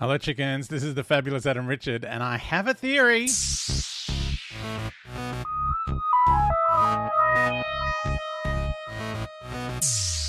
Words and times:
Hello, 0.00 0.16
chickens. 0.16 0.68
This 0.68 0.82
is 0.82 0.94
the 0.94 1.04
fabulous 1.04 1.44
Adam 1.44 1.66
Richard, 1.66 2.06
and 2.06 2.22
I 2.22 2.38
have 2.38 2.66
a 2.66 2.72
theory. 2.72 3.28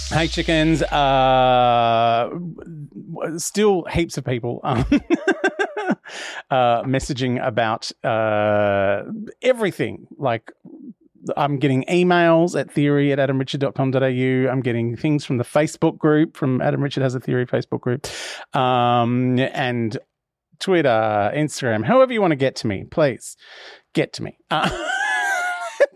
Hey, 0.09 0.27
chickens. 0.27 0.83
Uh, 0.83 2.37
still 3.37 3.85
heaps 3.85 4.17
of 4.17 4.25
people 4.25 4.59
um, 4.65 4.79
uh, 6.51 6.83
messaging 6.83 7.41
about 7.41 7.93
uh, 8.03 9.03
everything. 9.41 10.05
Like, 10.17 10.51
I'm 11.37 11.57
getting 11.57 11.83
emails 11.85 12.59
at 12.59 12.71
theory 12.71 13.11
at 13.11 13.19
adamrichard.com.au. 13.19 14.51
I'm 14.51 14.61
getting 14.61 14.95
things 14.95 15.25
from 15.25 15.37
the 15.37 15.43
Facebook 15.43 15.97
group, 15.97 16.35
from 16.35 16.61
Adam 16.61 16.81
Richard 16.81 17.03
Has 17.03 17.15
a 17.15 17.19
Theory 17.19 17.45
Facebook 17.45 17.81
group, 17.81 18.07
um, 18.55 19.39
and 19.39 19.97
Twitter, 20.59 21.31
Instagram, 21.33 21.83
however 21.83 22.13
you 22.13 22.21
want 22.21 22.31
to 22.31 22.37
get 22.37 22.55
to 22.57 22.67
me, 22.67 22.85
please 22.85 23.35
get 23.93 24.13
to 24.13 24.23
me. 24.23 24.37
Uh, 24.49 24.69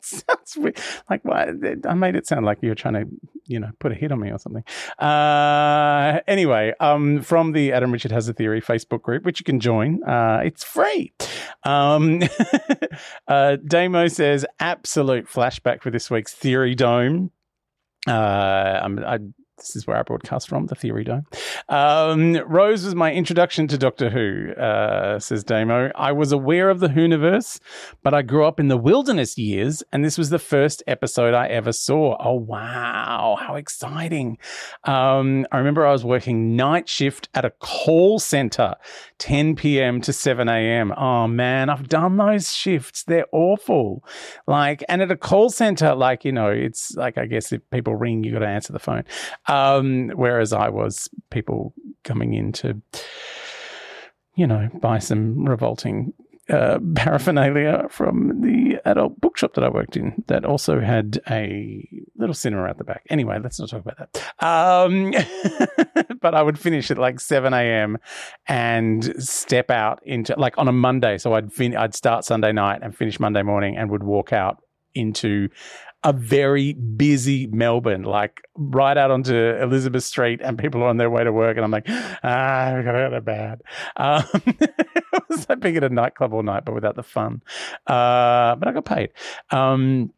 sounds 0.27 0.57
weird. 0.57 0.79
Like, 1.09 1.23
what? 1.25 1.49
I 1.88 1.93
made 1.93 2.16
it 2.16 2.27
sound 2.27 2.45
like 2.45 2.59
you 2.61 2.69
were 2.69 2.75
trying 2.75 2.93
to, 2.93 3.07
you 3.45 3.59
know, 3.59 3.71
put 3.79 3.91
a 3.91 3.95
hit 3.95 4.11
on 4.11 4.19
me 4.19 4.31
or 4.31 4.38
something. 4.38 4.63
Uh, 4.99 6.19
anyway, 6.27 6.73
um, 6.79 7.21
from 7.21 7.53
the 7.53 7.71
Adam 7.71 7.91
Richard 7.91 8.11
Has 8.11 8.29
a 8.29 8.33
Theory 8.33 8.61
Facebook 8.61 9.01
group, 9.01 9.23
which 9.23 9.39
you 9.39 9.43
can 9.43 9.59
join, 9.59 10.03
uh, 10.03 10.41
it's 10.43 10.63
free. 10.63 11.13
Um, 11.63 12.21
uh, 13.27 13.57
Damo 13.66 14.07
says, 14.07 14.45
absolute 14.59 15.27
flashback 15.27 15.81
for 15.81 15.89
this 15.89 16.11
week's 16.11 16.33
Theory 16.33 16.75
Dome. 16.75 17.31
Uh, 18.07 18.79
I'm, 18.83 18.99
I 18.99 19.19
this 19.57 19.75
is 19.75 19.88
where 19.88 19.97
I 19.97 20.03
broadcast 20.03 20.49
from, 20.49 20.67
the 20.67 20.75
Theory 20.75 21.03
Dome. 21.03 21.25
Um, 21.69 22.35
Rose 22.47 22.83
was 22.83 22.95
my 22.95 23.13
introduction 23.13 23.67
to 23.69 23.77
Doctor 23.77 24.09
Who, 24.09 24.51
uh, 24.53 25.19
says 25.19 25.43
Damo. 25.43 25.91
I 25.95 26.11
was 26.11 26.31
aware 26.31 26.69
of 26.69 26.79
the 26.79 26.88
Whoniverse, 26.88 27.59
but 28.03 28.13
I 28.13 28.21
grew 28.21 28.45
up 28.45 28.59
in 28.59 28.67
the 28.67 28.77
wilderness 28.77 29.38
years, 29.38 29.83
and 29.91 30.03
this 30.03 30.17
was 30.17 30.29
the 30.29 30.39
first 30.39 30.83
episode 30.88 31.33
I 31.33 31.47
ever 31.47 31.71
saw. 31.71 32.17
Oh, 32.19 32.33
wow. 32.33 33.38
How 33.39 33.55
exciting. 33.55 34.38
Um, 34.83 35.45
I 35.51 35.57
remember 35.57 35.85
I 35.85 35.91
was 35.91 36.03
working 36.03 36.55
night 36.55 36.89
shift 36.89 37.29
at 37.33 37.45
a 37.45 37.51
call 37.51 38.19
center, 38.19 38.75
10 39.19 39.55
p.m. 39.55 40.01
to 40.01 40.11
7 40.11 40.49
a.m. 40.49 40.93
Oh, 40.97 41.27
man, 41.27 41.69
I've 41.69 41.87
done 41.87 42.17
those 42.17 42.53
shifts. 42.53 43.03
They're 43.03 43.27
awful. 43.31 44.03
Like, 44.47 44.83
and 44.89 45.01
at 45.01 45.11
a 45.11 45.17
call 45.17 45.49
center, 45.49 45.95
like, 45.95 46.25
you 46.25 46.31
know, 46.31 46.49
it's 46.49 46.93
like, 46.95 47.17
I 47.17 47.25
guess 47.25 47.51
if 47.51 47.61
people 47.69 47.95
ring, 47.95 48.23
you 48.23 48.33
got 48.33 48.39
to 48.39 48.47
answer 48.47 48.73
the 48.73 48.79
phone. 48.79 49.03
Um, 49.47 50.09
whereas 50.16 50.53
I 50.53 50.69
was 50.69 51.09
people 51.29 51.73
coming 52.03 52.33
in 52.33 52.51
to, 52.53 52.81
you 54.35 54.47
know, 54.47 54.69
buy 54.81 55.00
some 55.00 55.45
revolting 55.45 56.13
uh, 56.50 56.79
paraphernalia 56.95 57.88
from 57.89 58.41
the 58.41 58.79
adult 58.85 59.19
bookshop 59.19 59.53
that 59.55 59.63
I 59.63 59.69
worked 59.69 59.97
in 59.97 60.23
that 60.28 60.45
also 60.45 60.79
had 60.79 61.19
a 61.29 61.88
little 62.17 62.35
cinema 62.35 62.69
at 62.69 62.78
the 62.78 62.84
back. 62.84 63.03
Anyway, 63.09 63.39
let's 63.41 63.59
not 63.59 63.69
talk 63.69 63.81
about 63.81 64.11
that. 64.13 64.45
Um, 64.45 65.11
but 66.22 66.35
I 66.35 66.41
would 66.41 66.59
finish 66.59 66.91
at 66.91 66.97
like 66.97 67.19
7 67.19 67.53
a.m. 67.53 67.97
and 68.47 69.23
step 69.23 69.72
out 69.72 70.01
into 70.05 70.35
like 70.38 70.57
on 70.57 70.67
a 70.67 70.72
Monday. 70.72 71.17
So 71.17 71.34
I'd 71.34 71.51
fin- 71.51 71.75
I'd 71.75 71.95
start 71.95 72.25
Sunday 72.25 72.51
night 72.51 72.81
and 72.84 72.95
finish 72.95 73.19
Monday 73.19 73.41
morning 73.41 73.78
and 73.78 73.89
would 73.89 74.03
walk 74.03 74.31
out 74.34 74.61
into 74.94 75.50
a 76.05 76.13
very 76.13 76.73
busy 76.73 77.47
Melbourne, 77.47 78.03
like 78.03 78.41
right 78.55 78.95
out 78.95 79.09
onto 79.09 79.35
Elizabeth 79.35 80.03
Street, 80.03 80.39
and 80.41 80.57
people 80.57 80.83
are 80.83 80.88
on 80.88 80.97
their 80.97 81.09
way 81.09 81.23
to 81.23 81.33
work, 81.33 81.57
and 81.57 81.66
I'm 81.66 81.71
like, 81.71 81.85
ah, 81.89 82.73
we 82.77 82.83
got 82.83 83.09
to 83.09 83.21
bed. 83.21 83.61
Um, 83.97 84.23
it 84.45 85.23
was 85.27 85.49
like 85.49 85.59
being 85.59 85.77
at 85.77 85.83
a 85.83 85.89
nightclub 85.89 86.31
all 86.31 86.43
night, 86.43 86.63
but 86.63 86.75
without 86.75 86.95
the 86.95 87.01
fun. 87.01 87.41
Uh, 87.88 88.55
but 88.55 88.67
I 88.67 88.71
got 88.71 88.85
paid. 88.85 89.09
Um, 89.49 90.13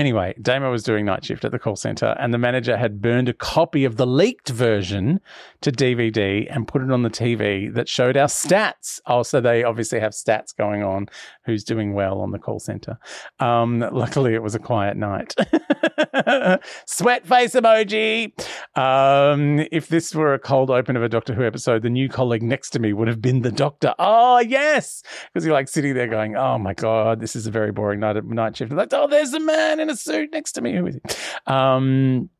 Anyway, 0.00 0.34
Damo 0.40 0.70
was 0.70 0.82
doing 0.82 1.04
night 1.04 1.26
shift 1.26 1.44
at 1.44 1.52
the 1.52 1.58
call 1.58 1.76
center, 1.76 2.16
and 2.18 2.32
the 2.32 2.38
manager 2.38 2.74
had 2.74 3.02
burned 3.02 3.28
a 3.28 3.34
copy 3.34 3.84
of 3.84 3.98
the 3.98 4.06
leaked 4.06 4.48
version 4.48 5.20
to 5.60 5.70
DVD 5.70 6.46
and 6.48 6.66
put 6.66 6.80
it 6.80 6.90
on 6.90 7.02
the 7.02 7.10
TV 7.10 7.70
that 7.74 7.86
showed 7.86 8.16
our 8.16 8.26
stats. 8.26 8.98
Oh, 9.04 9.22
so 9.22 9.42
they 9.42 9.62
obviously 9.62 10.00
have 10.00 10.12
stats 10.12 10.56
going 10.56 10.82
on 10.82 11.10
who's 11.44 11.64
doing 11.64 11.92
well 11.92 12.22
on 12.22 12.30
the 12.30 12.38
call 12.38 12.58
center. 12.58 12.98
Um, 13.40 13.80
luckily, 13.92 14.32
it 14.32 14.42
was 14.42 14.54
a 14.54 14.58
quiet 14.58 14.96
night. 14.96 15.34
Sweat 16.86 17.26
face 17.26 17.54
emoji. 17.54 18.32
Um, 18.78 19.66
if 19.70 19.88
this 19.88 20.14
were 20.14 20.32
a 20.32 20.38
cold 20.38 20.70
open 20.70 20.96
of 20.96 21.02
a 21.02 21.10
Doctor 21.10 21.34
Who 21.34 21.44
episode, 21.44 21.82
the 21.82 21.90
new 21.90 22.08
colleague 22.08 22.42
next 22.42 22.70
to 22.70 22.78
me 22.78 22.94
would 22.94 23.08
have 23.08 23.20
been 23.20 23.42
the 23.42 23.52
doctor. 23.52 23.94
Oh, 23.98 24.38
yes. 24.38 25.02
Because 25.34 25.44
you're 25.44 25.52
like 25.52 25.68
sitting 25.68 25.92
there 25.92 26.08
going, 26.08 26.36
oh 26.36 26.56
my 26.56 26.72
God, 26.72 27.20
this 27.20 27.36
is 27.36 27.46
a 27.46 27.50
very 27.50 27.70
boring 27.70 28.00
night, 28.00 28.24
night 28.24 28.56
shift. 28.56 28.72
Like, 28.72 28.94
oh, 28.94 29.06
there's 29.06 29.34
a 29.34 29.40
man 29.40 29.78
in 29.78 29.89
a 29.90 29.96
suit 29.96 30.30
next 30.32 30.52
to 30.52 30.60
me. 30.60 30.74
Who 30.74 30.86
is 30.86 30.94
he? 30.96 31.02
Um, 31.46 32.30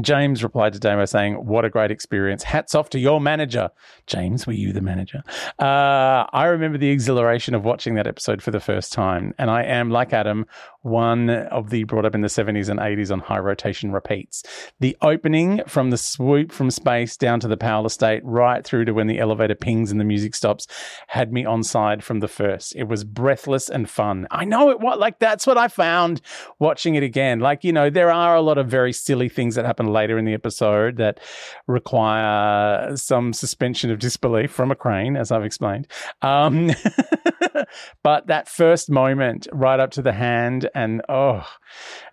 James 0.00 0.44
replied 0.44 0.72
to 0.72 0.78
Damo 0.78 1.04
saying, 1.04 1.34
What 1.34 1.64
a 1.64 1.70
great 1.70 1.90
experience. 1.90 2.44
Hats 2.44 2.76
off 2.76 2.90
to 2.90 2.98
your 3.00 3.20
manager. 3.20 3.70
James, 4.06 4.46
were 4.46 4.52
you 4.52 4.72
the 4.72 4.80
manager? 4.80 5.24
Uh, 5.58 6.26
I 6.32 6.44
remember 6.44 6.78
the 6.78 6.90
exhilaration 6.90 7.54
of 7.54 7.64
watching 7.64 7.96
that 7.96 8.06
episode 8.06 8.40
for 8.40 8.52
the 8.52 8.60
first 8.60 8.92
time. 8.92 9.34
And 9.36 9.50
I 9.50 9.64
am, 9.64 9.90
like 9.90 10.12
Adam, 10.12 10.46
one 10.82 11.28
of 11.28 11.70
the 11.70 11.84
brought 11.84 12.04
up 12.04 12.14
in 12.14 12.20
the 12.20 12.28
70s 12.28 12.68
and 12.68 12.78
80s 12.78 13.10
on 13.10 13.18
high 13.18 13.40
rotation 13.40 13.90
repeats. 13.90 14.44
The 14.78 14.96
opening 15.02 15.62
from 15.66 15.90
the 15.90 15.98
swoop 15.98 16.52
from 16.52 16.70
space 16.70 17.16
down 17.16 17.40
to 17.40 17.48
the 17.48 17.56
Powell 17.56 17.86
estate, 17.86 18.22
right 18.24 18.64
through 18.64 18.84
to 18.84 18.92
when 18.92 19.08
the 19.08 19.18
elevator 19.18 19.56
pings 19.56 19.90
and 19.90 20.00
the 20.00 20.04
music 20.04 20.36
stops, 20.36 20.68
had 21.08 21.32
me 21.32 21.44
on 21.44 21.64
side 21.64 22.04
from 22.04 22.20
the 22.20 22.28
first. 22.28 22.76
It 22.76 22.84
was 22.84 23.02
breathless 23.02 23.68
and 23.68 23.90
fun. 23.90 24.28
I 24.30 24.44
know 24.44 24.70
it 24.70 24.80
what 24.80 25.00
like 25.00 25.18
that's 25.18 25.46
what 25.46 25.58
I 25.58 25.66
found 25.66 26.20
watching 26.60 26.94
it 26.94 27.02
again. 27.02 27.40
Like, 27.40 27.64
you 27.64 27.72
know, 27.72 27.90
there 27.90 28.12
are 28.12 28.36
a 28.36 28.40
lot 28.40 28.56
of 28.56 28.68
very 28.68 28.92
silly 28.92 29.28
things 29.28 29.56
that 29.56 29.64
happen 29.64 29.79
happen 29.80 29.92
later 29.92 30.18
in 30.18 30.24
the 30.24 30.34
episode 30.34 30.96
that 30.96 31.20
require 31.66 32.96
some 32.96 33.32
suspension 33.32 33.90
of 33.90 33.98
disbelief 33.98 34.50
from 34.50 34.70
a 34.70 34.74
crane, 34.74 35.16
as 35.16 35.32
I've 35.32 35.44
explained. 35.44 35.86
Um, 36.22 36.70
but 38.02 38.26
that 38.26 38.48
first 38.48 38.90
moment, 38.90 39.46
right 39.52 39.80
up 39.80 39.90
to 39.92 40.02
the 40.02 40.12
hand, 40.12 40.68
and 40.74 41.02
oh, 41.08 41.46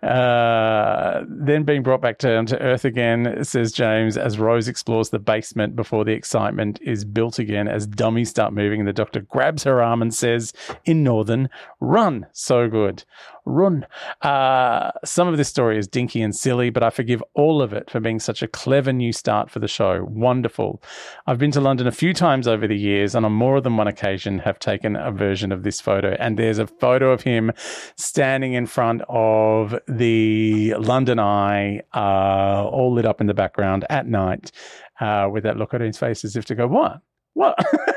uh, 0.02 1.24
then 1.28 1.64
being 1.64 1.82
brought 1.82 2.00
back 2.00 2.18
down 2.18 2.46
to 2.46 2.60
earth 2.60 2.84
again, 2.84 3.44
says 3.44 3.72
James, 3.72 4.16
as 4.16 4.38
Rose 4.38 4.68
explores 4.68 5.10
the 5.10 5.18
basement 5.18 5.76
before 5.76 6.04
the 6.04 6.12
excitement 6.12 6.80
is 6.82 7.04
built 7.04 7.38
again, 7.38 7.68
as 7.68 7.86
dummies 7.86 8.30
start 8.30 8.52
moving, 8.52 8.80
and 8.80 8.88
the 8.88 8.92
doctor 8.92 9.20
grabs 9.20 9.64
her 9.64 9.82
arm 9.82 10.00
and 10.00 10.14
says, 10.14 10.52
in 10.84 11.02
Northern, 11.04 11.48
run. 11.80 12.26
So 12.32 12.68
good 12.68 13.04
run. 13.48 13.86
Uh, 14.22 14.92
some 15.04 15.26
of 15.26 15.36
this 15.36 15.48
story 15.48 15.78
is 15.78 15.88
dinky 15.88 16.20
and 16.20 16.34
silly, 16.36 16.70
but 16.70 16.82
I 16.82 16.90
forgive 16.90 17.22
all 17.34 17.57
of 17.62 17.72
it 17.72 17.90
for 17.90 18.00
being 18.00 18.18
such 18.18 18.42
a 18.42 18.48
clever 18.48 18.92
new 18.92 19.12
start 19.12 19.50
for 19.50 19.58
the 19.58 19.68
show. 19.68 20.06
Wonderful. 20.08 20.82
I've 21.26 21.38
been 21.38 21.50
to 21.52 21.60
London 21.60 21.86
a 21.86 21.92
few 21.92 22.12
times 22.12 22.48
over 22.48 22.66
the 22.66 22.76
years, 22.76 23.14
and 23.14 23.24
on 23.24 23.32
more 23.32 23.60
than 23.60 23.76
one 23.76 23.88
occasion 23.88 24.38
have 24.40 24.58
taken 24.58 24.96
a 24.96 25.10
version 25.10 25.52
of 25.52 25.62
this 25.62 25.80
photo. 25.80 26.16
And 26.18 26.38
there's 26.38 26.58
a 26.58 26.66
photo 26.66 27.12
of 27.12 27.22
him 27.22 27.52
standing 27.96 28.54
in 28.54 28.66
front 28.66 29.02
of 29.08 29.74
the 29.86 30.74
London 30.78 31.18
Eye, 31.18 31.82
uh, 31.94 32.66
all 32.66 32.92
lit 32.92 33.04
up 33.04 33.20
in 33.20 33.26
the 33.26 33.34
background 33.34 33.84
at 33.90 34.06
night, 34.06 34.52
uh, 35.00 35.28
with 35.30 35.44
that 35.44 35.56
look 35.56 35.74
on 35.74 35.80
his 35.80 35.98
face 35.98 36.24
as 36.24 36.36
if 36.36 36.44
to 36.46 36.54
go, 36.54 36.66
What? 36.66 37.00
What? 37.34 37.56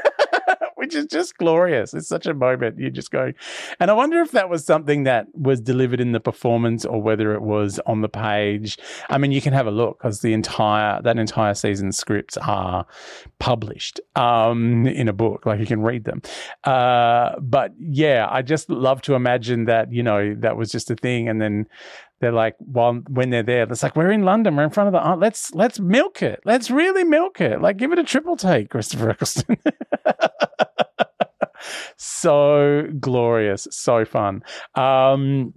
which 0.91 1.03
is 1.03 1.05
just 1.05 1.37
glorious. 1.37 1.93
It's 1.93 2.07
such 2.07 2.25
a 2.25 2.33
moment. 2.33 2.77
You're 2.77 2.89
just 2.89 3.11
go, 3.11 3.31
and 3.79 3.89
I 3.89 3.93
wonder 3.93 4.21
if 4.21 4.31
that 4.31 4.49
was 4.49 4.65
something 4.65 5.03
that 5.03 5.27
was 5.33 5.61
delivered 5.61 6.01
in 6.01 6.11
the 6.11 6.19
performance 6.19 6.83
or 6.83 7.01
whether 7.01 7.33
it 7.33 7.41
was 7.41 7.79
on 7.85 8.01
the 8.01 8.09
page. 8.09 8.77
I 9.09 9.17
mean, 9.17 9.31
you 9.31 9.41
can 9.41 9.53
have 9.53 9.67
a 9.67 9.71
look 9.71 9.99
because 9.99 10.19
the 10.21 10.33
entire 10.33 11.01
that 11.01 11.17
entire 11.17 11.53
season 11.53 11.91
scripts 11.91 12.37
are 12.37 12.85
published 13.39 14.01
um, 14.15 14.85
in 14.85 15.07
a 15.07 15.13
book, 15.13 15.45
like 15.45 15.59
you 15.59 15.65
can 15.65 15.81
read 15.81 16.03
them. 16.03 16.21
Uh, 16.63 17.39
but 17.39 17.71
yeah, 17.79 18.27
I 18.29 18.41
just 18.41 18.69
love 18.69 19.01
to 19.03 19.15
imagine 19.15 19.65
that 19.65 19.93
you 19.93 20.03
know 20.03 20.35
that 20.39 20.57
was 20.57 20.71
just 20.71 20.91
a 20.91 20.95
thing, 20.95 21.29
and 21.29 21.41
then 21.41 21.67
they're 22.21 22.31
like 22.31 22.55
while 22.59 22.93
when 23.09 23.31
they're 23.31 23.43
there 23.43 23.63
it's 23.63 23.83
like 23.83 23.95
we're 23.95 24.11
in 24.11 24.23
london 24.23 24.55
we're 24.55 24.63
in 24.63 24.69
front 24.69 24.87
of 24.87 24.93
the 24.93 25.09
oh, 25.09 25.15
let's 25.15 25.53
let's 25.53 25.79
milk 25.79 26.21
it 26.21 26.39
let's 26.45 26.69
really 26.69 27.03
milk 27.03 27.41
it 27.41 27.59
like 27.59 27.77
give 27.77 27.91
it 27.91 27.99
a 27.99 28.03
triple 28.03 28.37
take 28.37 28.69
christopher 28.69 29.09
eccleston 29.09 29.57
so 31.97 32.87
glorious, 32.99 33.67
so 33.71 34.05
fun. 34.05 34.43
Um, 34.75 35.53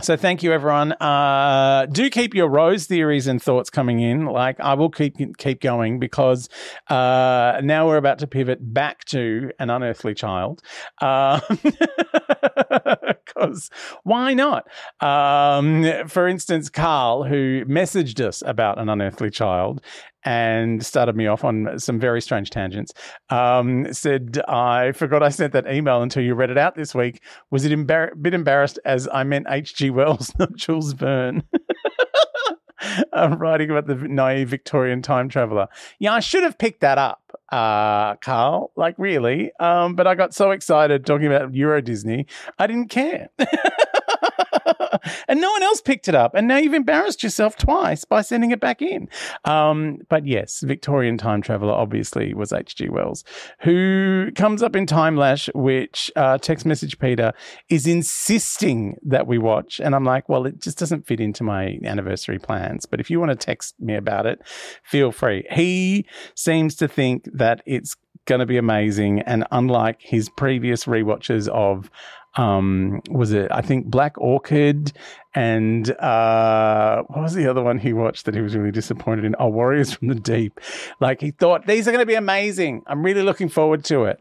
so 0.00 0.16
thank 0.16 0.44
you, 0.44 0.52
everyone. 0.52 0.92
Uh, 0.92 1.86
do 1.90 2.08
keep 2.08 2.32
your 2.32 2.48
rose 2.48 2.86
theories 2.86 3.26
and 3.26 3.42
thoughts 3.42 3.68
coming 3.68 3.98
in. 3.98 4.26
Like 4.26 4.60
I 4.60 4.74
will 4.74 4.90
keep 4.90 5.16
keep 5.38 5.60
going 5.60 5.98
because 5.98 6.48
uh, 6.88 7.60
now 7.64 7.88
we're 7.88 7.96
about 7.96 8.20
to 8.20 8.28
pivot 8.28 8.60
back 8.60 9.04
to 9.06 9.50
an 9.58 9.70
unearthly 9.70 10.14
child. 10.14 10.62
Because 13.38 13.70
why 14.02 14.34
not? 14.34 14.66
Um, 15.00 15.86
for 16.08 16.26
instance, 16.26 16.68
Carl, 16.68 17.24
who 17.24 17.64
messaged 17.66 18.20
us 18.20 18.42
about 18.44 18.78
an 18.78 18.88
unearthly 18.88 19.30
child, 19.30 19.80
and 20.24 20.84
started 20.84 21.16
me 21.16 21.26
off 21.26 21.44
on 21.44 21.78
some 21.78 21.98
very 21.98 22.20
strange 22.20 22.50
tangents. 22.50 22.92
Um, 23.30 23.92
said, 23.92 24.40
I 24.48 24.92
forgot 24.92 25.22
I 25.22 25.28
sent 25.28 25.52
that 25.52 25.70
email 25.72 26.02
until 26.02 26.22
you 26.22 26.34
read 26.34 26.50
it 26.50 26.58
out 26.58 26.74
this 26.74 26.94
week. 26.94 27.22
Was 27.50 27.64
it 27.64 27.72
embar- 27.72 28.12
a 28.12 28.16
bit 28.16 28.34
embarrassed 28.34 28.78
as 28.84 29.08
I 29.12 29.24
meant 29.24 29.46
H.G. 29.48 29.90
Wells, 29.90 30.32
not 30.38 30.54
Jules 30.54 30.92
Verne? 30.92 31.44
I'm 33.12 33.38
writing 33.38 33.70
about 33.70 33.86
the 33.86 33.94
naive 33.94 34.48
Victorian 34.48 35.02
time 35.02 35.28
traveler. 35.28 35.68
Yeah, 35.98 36.14
I 36.14 36.20
should 36.20 36.42
have 36.42 36.58
picked 36.58 36.80
that 36.80 36.98
up, 36.98 37.27
uh, 37.50 38.16
Carl. 38.16 38.70
Like, 38.76 38.94
really. 38.98 39.52
Um, 39.58 39.94
but 39.94 40.06
I 40.06 40.14
got 40.14 40.34
so 40.34 40.50
excited 40.50 41.06
talking 41.06 41.26
about 41.26 41.54
Euro 41.54 41.80
Disney, 41.80 42.26
I 42.58 42.66
didn't 42.66 42.88
care. 42.88 43.28
and 45.28 45.40
no 45.40 45.50
one 45.50 45.62
else 45.62 45.80
picked 45.80 46.08
it 46.08 46.14
up. 46.14 46.34
And 46.34 46.48
now 46.48 46.56
you've 46.56 46.74
embarrassed 46.74 47.22
yourself 47.22 47.56
twice 47.56 48.04
by 48.04 48.22
sending 48.22 48.50
it 48.50 48.60
back 48.60 48.82
in. 48.82 49.08
Um, 49.44 49.98
but 50.08 50.26
yes, 50.26 50.60
Victorian 50.60 51.18
time 51.18 51.42
traveler 51.42 51.72
obviously 51.72 52.34
was 52.34 52.52
H.G. 52.52 52.88
Wells, 52.88 53.24
who 53.60 54.30
comes 54.34 54.62
up 54.62 54.76
in 54.76 54.86
Timelash, 54.86 55.48
which 55.54 56.10
uh, 56.16 56.38
text 56.38 56.66
message 56.66 56.98
Peter 56.98 57.32
is 57.68 57.86
insisting 57.86 58.96
that 59.02 59.26
we 59.26 59.38
watch. 59.38 59.80
And 59.80 59.94
I'm 59.94 60.04
like, 60.04 60.28
well, 60.28 60.46
it 60.46 60.60
just 60.60 60.78
doesn't 60.78 61.06
fit 61.06 61.20
into 61.20 61.42
my 61.42 61.78
anniversary 61.84 62.38
plans. 62.38 62.86
But 62.86 63.00
if 63.00 63.10
you 63.10 63.20
want 63.20 63.30
to 63.30 63.36
text 63.36 63.74
me 63.80 63.94
about 63.94 64.26
it, 64.26 64.40
feel 64.84 65.12
free. 65.12 65.46
He 65.50 66.06
seems 66.34 66.74
to 66.76 66.88
think 66.88 67.28
that 67.32 67.62
it's 67.66 67.96
going 68.28 68.40
to 68.40 68.46
be 68.46 68.58
amazing. 68.58 69.20
And 69.20 69.44
unlike 69.50 70.00
his 70.00 70.28
previous 70.28 70.86
re-watches 70.86 71.48
of 71.48 71.90
um, 72.36 73.00
was 73.10 73.32
it 73.32 73.48
I 73.50 73.62
think 73.62 73.86
Black 73.86 74.16
Orchid 74.18 74.92
and 75.34 75.90
uh, 75.90 77.02
what 77.08 77.22
was 77.22 77.34
the 77.34 77.48
other 77.48 77.62
one 77.62 77.78
he 77.78 77.92
watched 77.92 78.24
that 78.26 78.34
he 78.34 78.40
was 78.40 78.56
really 78.56 78.70
disappointed 78.70 79.24
in? 79.24 79.34
Oh, 79.38 79.48
Warriors 79.48 79.92
from 79.92 80.08
the 80.08 80.14
Deep. 80.14 80.60
Like 81.00 81.20
he 81.20 81.30
thought 81.30 81.66
these 81.66 81.88
are 81.88 81.92
going 81.92 82.02
to 82.02 82.06
be 82.06 82.14
amazing. 82.14 82.82
I'm 82.86 83.04
really 83.04 83.22
looking 83.22 83.48
forward 83.48 83.84
to 83.84 84.04
it 84.04 84.20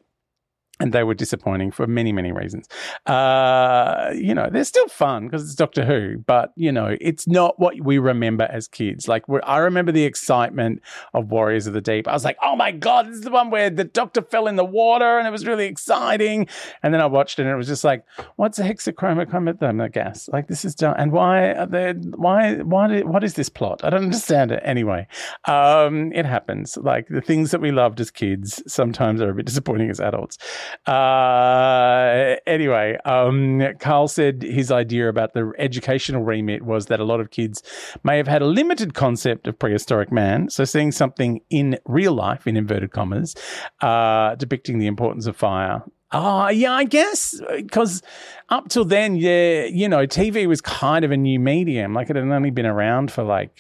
and 0.80 0.94
they 0.94 1.04
were 1.04 1.14
disappointing 1.14 1.72
for 1.72 1.88
many, 1.88 2.12
many 2.12 2.32
reasons. 2.32 2.68
Uh, 3.06 4.12
you 4.16 4.34
know, 4.34 4.50
they're 4.52 4.64
still 4.64 4.88
fun 4.88 5.26
because 5.26 5.44
it's 5.44 5.56
Doctor 5.56 5.86
Who, 5.86 6.20
but 6.20 6.54
you 6.56 6.72
know, 6.72 6.96
it's 7.02 7.28
not 7.28 7.60
what 7.60 7.80
we 7.82 7.98
remember 7.98 8.46
as 8.46 8.68
kids. 8.68 9.08
Like, 9.08 9.24
I 9.44 9.58
remember 9.58 9.92
the 9.92 10.04
excitement 10.04 10.82
of 11.14 11.30
Warriors 11.30 11.68
of 11.68 11.74
the 11.74 11.82
Deep. 11.82 12.08
I 12.08 12.14
was 12.14 12.26
like, 12.26 12.38
"Oh 12.44 12.56
my 12.56 12.72
god, 12.72 13.08
this 13.08 13.16
is 13.16 13.22
the 13.22 13.32
one 13.32 13.50
where 13.50 13.70
the 13.70 13.84
Doctor 13.84 14.22
fell 14.22 14.48
in 14.48 14.56
the 14.56 14.66
water, 14.66 15.18
and 15.18 15.28
it 15.28 15.32
was 15.32 15.46
really 15.46 15.66
exciting." 15.66 16.48
And 16.84 16.94
then 16.94 17.02
I 17.02 17.06
watched 17.06 17.40
it, 17.40 17.44
and 17.44 17.52
it 17.52 17.56
was 17.56 17.68
just 17.68 17.84
like, 17.84 18.04
"What's 18.36 18.60
a 18.60 18.64
hexachromochromate 18.64 19.92
gas? 19.92 20.30
Like, 20.32 20.48
this 20.48 20.66
is 20.66 20.76
done, 20.76 20.96
and 20.98 21.12
why 21.12 21.52
are? 21.52 21.94
Why? 22.16 22.56
Why? 22.58 23.02
What 23.02 23.24
is 23.24 23.34
this 23.34 23.50
plot? 23.50 23.84
I 23.84 23.90
don't 23.90 24.04
understand 24.04 24.52
it." 24.52 24.62
Anyway, 24.64 25.08
um, 25.46 26.12
it 26.14 26.26
happens. 26.26 26.78
Like 26.78 27.08
the 27.08 27.22
things 27.22 27.52
that 27.52 27.62
we 27.62 27.72
loved 27.72 28.00
as 28.00 28.12
kids 28.12 28.62
sometimes 28.68 29.22
are 29.22 29.30
a 29.30 29.34
bit 29.34 29.46
disappointing 29.46 29.90
as 29.90 30.00
adults. 30.00 30.38
Uh, 30.86 32.36
anyway, 32.46 32.98
um, 33.06 33.62
Carl 33.80 34.08
said 34.08 34.42
his 34.44 34.72
idea 34.72 35.10
about 35.10 35.34
the 35.34 35.52
educational 35.58 36.24
remit 36.24 36.64
was 36.64 36.88
that 36.88 37.00
a 37.00 37.04
lot 37.04 37.20
of 37.20 37.32
kids 37.32 37.64
may 38.04 38.18
have 38.18 38.28
had 38.28 38.42
a 38.42 38.48
limited 38.48 38.94
concept 38.94 39.48
of 39.48 39.58
prehistoric 39.58 40.12
man. 40.12 40.50
So 40.50 40.64
seeing 40.66 40.92
something 40.92 41.42
in 41.50 41.78
real 41.86 42.14
life, 42.14 42.48
in 42.48 42.58
inverted 42.58 42.92
commas, 42.92 43.36
uh, 43.82 44.36
depicting 44.36 44.80
the 44.80 44.88
importance 44.88 45.28
of 45.28 45.36
fire 45.36 45.84
Oh, 46.12 46.48
yeah, 46.48 46.72
I 46.72 46.86
guess 46.86 47.40
because 47.54 48.02
up 48.48 48.70
till 48.70 48.86
then, 48.86 49.18
yeah, 49.18 49.66
you 49.66 49.90
know, 49.90 50.08
TV 50.08 50.48
was 50.48 50.62
kind 50.62 51.04
of 51.04 51.12
a 51.12 51.18
new 51.18 51.38
medium. 51.38 51.94
Like 51.94 52.10
it 52.10 52.16
had 52.16 52.24
only 52.26 52.50
been 52.50 52.66
around 52.66 53.12
for 53.12 53.24
like 53.24 53.52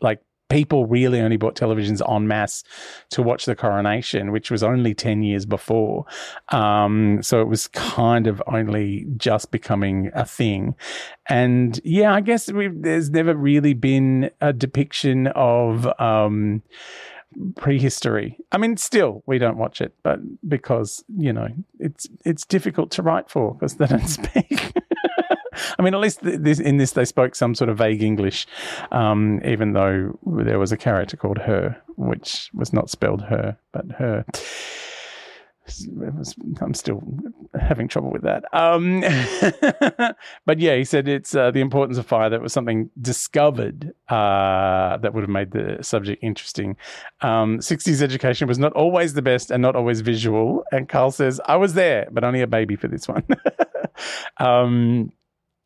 like 0.00 0.20
people 0.48 0.86
really 0.86 1.20
only 1.20 1.36
bought 1.36 1.56
televisions 1.56 2.00
en 2.08 2.28
masse 2.28 2.62
to 3.10 3.22
watch 3.22 3.44
the 3.44 3.56
coronation, 3.56 4.32
which 4.32 4.50
was 4.50 4.62
only 4.62 4.94
10 4.94 5.22
years 5.22 5.46
before. 5.46 6.04
Um, 6.50 7.22
so 7.22 7.40
it 7.40 7.48
was 7.48 7.68
kind 7.68 8.26
of 8.26 8.42
only 8.46 9.06
just 9.16 9.50
becoming 9.50 10.10
a 10.14 10.24
thing. 10.24 10.74
And 11.28 11.80
yeah, 11.84 12.14
I 12.14 12.20
guess 12.20 12.50
there's 12.52 13.10
never 13.10 13.34
really 13.34 13.74
been 13.74 14.30
a 14.40 14.52
depiction 14.52 15.28
of. 15.28 15.86
Um, 16.00 16.62
prehistory. 17.56 18.38
I 18.52 18.58
mean, 18.58 18.76
still 18.76 19.22
we 19.26 19.38
don't 19.38 19.58
watch 19.58 19.80
it, 19.80 19.94
but 20.02 20.20
because 20.48 21.04
you 21.18 21.32
know 21.32 21.48
it's 21.78 22.06
it's 22.24 22.46
difficult 22.46 22.90
to 22.92 23.02
write 23.02 23.30
for 23.30 23.54
because 23.54 23.74
they 23.76 23.86
don't 23.86 24.08
speak. 24.08 24.72
I 25.78 25.82
mean, 25.82 25.94
at 25.94 26.00
least 26.00 26.20
this, 26.22 26.60
in 26.60 26.76
this 26.76 26.92
they 26.92 27.04
spoke 27.04 27.34
some 27.34 27.54
sort 27.54 27.70
of 27.70 27.78
vague 27.78 28.02
English, 28.02 28.46
um, 28.92 29.40
even 29.44 29.72
though 29.72 30.18
there 30.26 30.58
was 30.58 30.72
a 30.72 30.76
character 30.76 31.16
called 31.16 31.38
Hur, 31.38 31.76
which 31.96 32.50
was 32.54 32.72
not 32.72 32.90
spelled 32.90 33.22
her, 33.22 33.58
but 33.72 33.86
her. 33.98 34.24
Was, 35.66 36.36
I'm 36.60 36.74
still 36.74 37.02
having 37.58 37.88
trouble 37.88 38.12
with 38.12 38.22
that. 38.22 38.44
Um, 38.52 39.00
but 40.46 40.60
yeah, 40.60 40.76
he 40.76 40.84
said 40.84 41.08
it's 41.08 41.34
uh, 41.34 41.50
the 41.50 41.60
importance 41.60 41.98
of 41.98 42.06
fire 42.06 42.30
that 42.30 42.40
was 42.40 42.52
something 42.52 42.88
discovered 43.00 43.92
uh, 44.08 44.96
that 44.98 45.12
would 45.12 45.22
have 45.22 45.30
made 45.30 45.50
the 45.50 45.78
subject 45.82 46.22
interesting. 46.22 46.76
Um, 47.20 47.58
60s 47.58 48.00
education 48.00 48.46
was 48.46 48.60
not 48.60 48.74
always 48.74 49.14
the 49.14 49.22
best 49.22 49.50
and 49.50 49.60
not 49.60 49.74
always 49.74 50.02
visual. 50.02 50.62
And 50.70 50.88
Carl 50.88 51.10
says, 51.10 51.40
I 51.46 51.56
was 51.56 51.74
there, 51.74 52.06
but 52.12 52.22
only 52.22 52.42
a 52.42 52.46
baby 52.46 52.76
for 52.76 52.86
this 52.86 53.08
one. 53.08 53.24
um, 54.38 55.10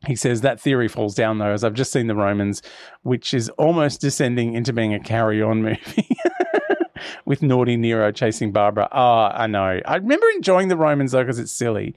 he 0.05 0.15
says 0.15 0.41
that 0.41 0.59
theory 0.59 0.87
falls 0.87 1.15
down 1.15 1.37
though, 1.37 1.51
as 1.51 1.63
I've 1.63 1.73
just 1.73 1.91
seen 1.91 2.07
the 2.07 2.15
Romans, 2.15 2.61
which 3.03 3.33
is 3.33 3.49
almost 3.49 4.01
descending 4.01 4.53
into 4.53 4.73
being 4.73 4.93
a 4.93 4.99
carry 4.99 5.41
on 5.41 5.61
movie. 5.61 6.17
with 7.25 7.41
naughty 7.41 7.77
Nero 7.77 8.11
chasing 8.11 8.51
Barbara. 8.51 8.87
Oh, 8.91 9.29
I 9.33 9.47
know. 9.47 9.79
I 9.85 9.95
remember 9.95 10.27
enjoying 10.35 10.67
the 10.67 10.77
Romans 10.77 11.11
though 11.11 11.23
because 11.23 11.39
it's 11.39 11.51
silly. 11.51 11.95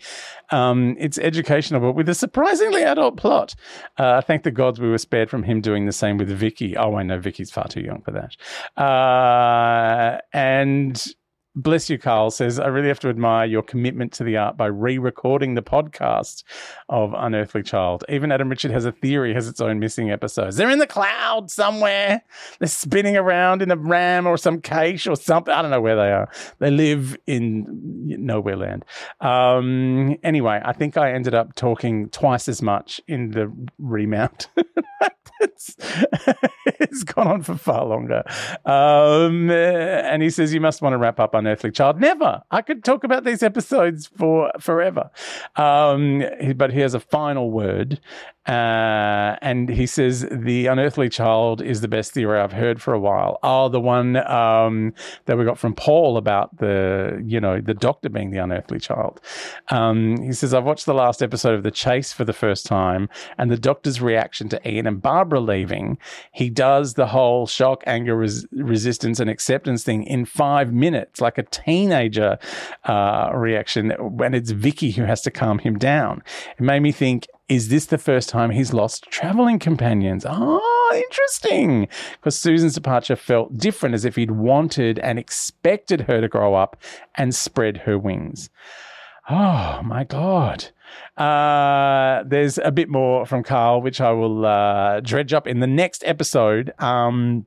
Um, 0.50 0.96
it's 0.99 1.18
educational, 1.18 1.80
but 1.80 1.92
with 1.92 2.08
a 2.08 2.14
surprisingly 2.14 2.82
adult 2.82 3.16
plot. 3.16 3.54
Uh, 3.96 4.20
thank 4.20 4.42
the 4.42 4.50
gods 4.50 4.80
we 4.80 4.88
were 4.88 4.99
spared 4.99 5.30
from 5.30 5.42
him 5.42 5.61
doing 5.61 5.87
the 5.87 5.92
same 5.92 6.18
with 6.18 6.28
Vicki. 6.28 6.76
Oh, 6.76 6.96
I 6.96 7.02
know 7.02 7.18
Vicki's 7.18 7.50
far 7.50 7.68
too 7.68 7.80
young 7.80 8.02
for 8.02 8.12
that. 8.12 8.82
Uh, 8.82 10.18
and 10.32 11.14
Bless 11.56 11.88
you, 11.88 11.99
Carl 11.99 12.32
says, 12.32 12.58
I 12.58 12.66
really 12.66 12.88
have 12.88 12.99
to 13.00 13.08
admire 13.08 13.46
your 13.46 13.62
commitment 13.62 14.12
to 14.14 14.25
the 14.25 14.37
art 14.37 14.56
by 14.56 14.66
re 14.66 14.99
recording 14.99 15.54
the 15.54 15.62
podcast 15.62 16.42
of 16.88 17.14
Unearthly 17.16 17.62
Child. 17.62 18.02
Even 18.08 18.32
Adam 18.32 18.49
Richard 18.49 18.73
has 18.73 18.84
a 18.84 18.90
theory, 18.90 19.32
has 19.34 19.46
its 19.46 19.61
own 19.61 19.78
missing 19.78 20.11
episodes. 20.11 20.56
They're 20.56 20.70
in 20.70 20.80
the 20.80 20.87
cloud 20.88 21.52
somewhere. 21.52 22.23
They're 22.58 22.66
spinning 22.66 23.16
around 23.16 23.62
in 23.62 23.70
a 23.70 23.76
ram 23.76 24.26
or 24.26 24.37
some 24.37 24.61
cache 24.61 25.06
or 25.06 25.14
something. 25.14 25.54
I 25.54 25.62
don't 25.62 25.70
know 25.70 25.80
where 25.80 25.94
they 25.94 26.11
are. 26.11 26.28
They 26.58 26.73
live 26.73 27.16
in 27.28 27.66
nowhere 28.04 28.56
land. 28.56 28.84
Um, 29.20 30.16
anyway, 30.25 30.61
I 30.64 30.73
think 30.73 30.96
I 30.96 31.12
ended 31.12 31.34
up 31.34 31.54
talking 31.54 32.08
twice 32.08 32.49
as 32.49 32.62
much 32.62 33.00
in 33.06 33.30
the 33.30 33.52
remount. 33.78 34.49
it's, 36.81 37.04
gone 37.04 37.26
on 37.26 37.43
for 37.43 37.57
far 37.57 37.85
longer. 37.85 38.23
Um, 38.64 39.50
and 39.50 40.23
he 40.23 40.31
says, 40.31 40.54
You 40.54 40.61
must 40.61 40.83
want 40.83 40.95
to 40.95 40.99
wrap 40.99 41.21
up 41.21 41.35
Unearthly 41.35 41.71
Child. 41.71 42.00
Never. 42.00 42.43
I 42.50 42.62
could 42.62 42.85
talk 42.85 43.04
about 43.04 43.25
these 43.25 43.43
episodes 43.43 44.07
for 44.07 44.50
forever. 44.61 45.11
Um, 45.57 46.23
but 46.57 46.73
here's 46.73 46.95
a 46.95 47.00
final 47.00 47.50
word. 47.50 48.00
Uh, 48.47 49.37
and 49.40 49.71
he 49.71 49.87
says, 49.87 50.26
The 50.31 50.66
Unearthly 50.66 51.09
Child 51.09 51.62
is 51.62 51.81
the 51.81 51.88
best 51.88 52.12
theory 52.12 52.38
I've 52.38 52.52
heard 52.52 52.83
for 52.83 52.93
a 52.93 53.00
while. 53.00 53.38
Oh, 53.43 53.71
the 53.71 53.81
one 53.81 54.16
um, 54.16 54.93
that 55.25 55.38
we 55.38 55.47
got 55.47 55.59
from 55.59 55.75
Paul 55.75 56.19
about 56.19 56.59
the, 56.59 57.23
you 57.25 57.40
know, 57.40 57.61
the 57.61 57.73
doctor 57.73 58.11
being 58.11 58.33
the 58.33 58.38
unearthly 58.38 58.78
child. 58.78 59.21
Um, 59.71 60.21
he 60.21 60.33
says, 60.33 60.52
I've 60.52 60.64
watched 60.64 60.85
the 60.85 60.95
last 60.95 61.23
episode 61.23 61.54
of 61.54 61.62
The 61.62 61.71
Chase 61.71 62.12
for 62.12 62.25
the 62.25 62.35
first 62.35 62.66
time, 62.66 63.09
and 63.38 63.50
the 63.50 63.57
doctor's 63.57 64.02
reaction 64.02 64.50
to 64.50 64.69
Ian 64.69 64.87
and 64.87 65.00
Barbara 65.00 65.40
leaving, 65.40 65.97
he 66.33 66.50
does 66.50 66.64
the 66.95 67.07
whole 67.07 67.47
shock, 67.47 67.83
anger, 67.87 68.16
res- 68.16 68.47
resistance, 68.52 69.21
and 69.21 69.31
acceptance 69.31 69.85
thing 69.85 70.02
in 70.02 70.25
five 70.25 70.73
minutes, 70.73 71.21
like 71.21 71.38
a 71.38 71.45
teenager 71.45 72.38
uh, 72.85 73.31
reaction. 73.33 73.90
When 73.99 74.35
it's 74.35 74.50
Vicki 74.50 74.90
who 74.90 75.04
has 75.04 75.23
to 75.23 75.31
calm 75.31 75.59
him 75.61 75.78
down, 75.78 76.23
it 76.59 76.62
made 76.62 76.81
me 76.81 76.93
think, 76.93 77.26
is 77.49 77.69
this 77.69 77.87
the 77.87 77.99
first 77.99 78.28
time 78.28 78.50
he's 78.50 78.73
lost 78.73 79.04
traveling 79.11 79.59
companions? 79.59 80.25
Oh, 80.28 80.93
interesting. 80.95 81.88
Because 82.12 82.38
Susan's 82.38 82.75
departure 82.75 83.16
felt 83.16 83.57
different, 83.57 83.95
as 83.95 84.04
if 84.04 84.16
he'd 84.16 84.31
wanted 84.31 84.99
and 84.99 85.19
expected 85.19 86.02
her 86.02 86.21
to 86.21 86.28
grow 86.28 86.54
up 86.54 86.76
and 87.16 87.35
spread 87.35 87.78
her 87.78 87.99
wings. 87.99 88.50
Oh 89.28 89.81
my 89.83 90.04
God. 90.04 90.66
Uh, 91.16 92.23
there's 92.26 92.59
a 92.59 92.71
bit 92.71 92.88
more 92.88 93.26
from 93.26 93.43
Carl, 93.43 93.81
which 93.81 94.00
I 94.00 94.12
will 94.12 94.45
uh, 94.45 95.00
dredge 95.00 95.33
up 95.33 95.47
in 95.47 95.61
the 95.61 95.66
next 95.66 96.02
episode. 96.07 96.73
Um, 96.78 97.47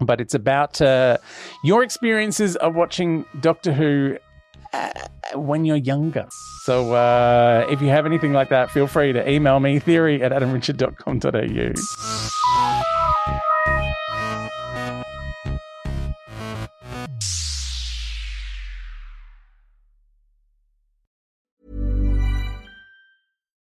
but 0.00 0.20
it's 0.20 0.34
about 0.34 0.80
uh, 0.80 1.18
your 1.64 1.82
experiences 1.82 2.56
of 2.56 2.74
watching 2.74 3.26
Doctor 3.40 3.72
Who 3.72 4.16
uh, 4.72 4.90
when 5.34 5.64
you're 5.64 5.76
younger. 5.76 6.26
So 6.64 6.94
uh, 6.94 7.66
if 7.68 7.82
you 7.82 7.88
have 7.88 8.06
anything 8.06 8.32
like 8.32 8.48
that, 8.48 8.70
feel 8.70 8.86
free 8.86 9.12
to 9.12 9.28
email 9.28 9.60
me, 9.60 9.78
theory 9.78 10.22
at 10.22 10.32
adamrichard.com.au. 10.32 13.01